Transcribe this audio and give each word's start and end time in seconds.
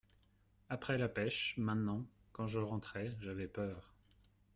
Après 0.67 0.97
la 0.97 1.07
pêche, 1.07 1.53
maintenant, 1.57 2.07
quand 2.31 2.47
je 2.47 2.57
rentrais, 2.57 3.15
j'avais 3.19 3.45
peur. 3.47 3.93